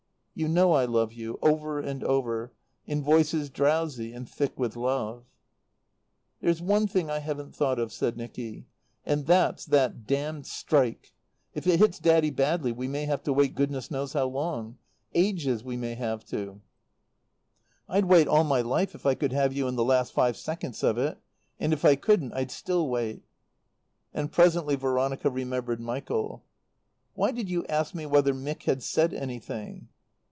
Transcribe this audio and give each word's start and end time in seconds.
"You 0.33 0.47
know 0.47 0.71
I 0.71 0.85
love 0.85 1.13
you!" 1.13 1.37
over 1.43 1.79
and 1.79 2.03
over, 2.03 2.51
in 2.87 3.03
voices 3.03 3.51
drowsy 3.51 4.11
and 4.11 4.27
thick 4.27 4.57
with 4.57 4.75
love. 4.75 5.25
"There's 6.39 6.63
one 6.63 6.87
thing 6.87 7.11
I 7.11 7.19
haven't 7.19 7.53
thought 7.55 7.77
of," 7.77 7.93
said 7.93 8.17
Nicky. 8.17 8.65
"And 9.05 9.27
that's 9.27 9.65
that 9.67 10.07
damned 10.07 10.47
strike. 10.47 11.13
If 11.53 11.67
it 11.67 11.77
hits 11.77 11.99
Daddy 11.99 12.31
badly 12.31 12.71
we 12.71 12.87
may 12.87 13.05
have 13.05 13.21
to 13.23 13.33
wait 13.33 13.53
goodness 13.53 13.91
knows 13.91 14.13
how 14.13 14.29
long. 14.29 14.79
Ages 15.13 15.63
we 15.63 15.77
may 15.77 15.93
have 15.93 16.25
to." 16.27 16.61
"I'd 17.87 18.05
wait 18.05 18.27
all 18.27 18.43
my 18.45 18.61
life 18.61 18.95
if 18.95 19.05
I 19.05 19.13
could 19.13 19.33
have 19.33 19.53
you 19.53 19.67
in 19.67 19.75
the 19.75 19.85
last 19.85 20.11
five 20.11 20.35
seconds 20.37 20.81
of 20.83 20.97
it. 20.97 21.19
And 21.59 21.71
if 21.71 21.85
I 21.85 21.95
couldn't, 21.95 22.33
I'd 22.33 22.49
still 22.49 22.89
wait." 22.89 23.21
And 24.11 24.31
presently 24.31 24.75
Veronica 24.75 25.29
remembered 25.29 25.79
Michael. 25.81 26.43
"Why 27.13 27.31
did 27.31 27.47
you 27.47 27.63
ask 27.67 27.93
me 27.93 28.07
whether 28.07 28.33
Mick 28.33 28.63
had 28.63 28.81
said 28.81 29.13
anything?" 29.13 29.89